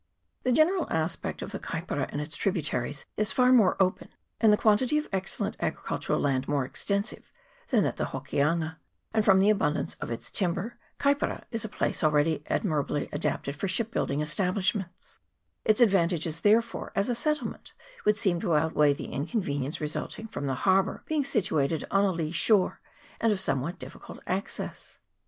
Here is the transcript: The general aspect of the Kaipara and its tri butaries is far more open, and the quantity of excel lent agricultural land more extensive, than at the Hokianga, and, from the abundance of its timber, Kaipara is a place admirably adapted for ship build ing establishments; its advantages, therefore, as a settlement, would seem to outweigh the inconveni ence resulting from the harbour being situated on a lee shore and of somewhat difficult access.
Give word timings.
The 0.41 0.51
general 0.51 0.87
aspect 0.89 1.43
of 1.43 1.51
the 1.51 1.59
Kaipara 1.59 2.07
and 2.11 2.19
its 2.19 2.35
tri 2.35 2.51
butaries 2.51 3.05
is 3.17 3.31
far 3.31 3.51
more 3.53 3.77
open, 3.79 4.09
and 4.39 4.51
the 4.51 4.57
quantity 4.57 4.97
of 4.97 5.07
excel 5.13 5.43
lent 5.45 5.57
agricultural 5.59 6.19
land 6.19 6.47
more 6.47 6.65
extensive, 6.65 7.31
than 7.67 7.85
at 7.85 7.97
the 7.97 8.05
Hokianga, 8.05 8.77
and, 9.13 9.23
from 9.23 9.37
the 9.37 9.51
abundance 9.51 9.93
of 10.01 10.09
its 10.09 10.31
timber, 10.31 10.79
Kaipara 10.99 11.43
is 11.51 11.63
a 11.63 11.69
place 11.69 12.03
admirably 12.03 13.09
adapted 13.11 13.55
for 13.55 13.67
ship 13.67 13.91
build 13.91 14.09
ing 14.09 14.21
establishments; 14.21 15.19
its 15.63 15.79
advantages, 15.81 16.39
therefore, 16.39 16.91
as 16.95 17.07
a 17.07 17.13
settlement, 17.13 17.73
would 18.03 18.17
seem 18.17 18.39
to 18.41 18.55
outweigh 18.55 18.93
the 18.93 19.09
inconveni 19.09 19.65
ence 19.65 19.79
resulting 19.79 20.27
from 20.29 20.47
the 20.47 20.55
harbour 20.65 21.03
being 21.05 21.23
situated 21.23 21.85
on 21.91 22.05
a 22.05 22.11
lee 22.11 22.31
shore 22.31 22.81
and 23.19 23.31
of 23.31 23.39
somewhat 23.39 23.77
difficult 23.77 24.19
access. 24.25 24.97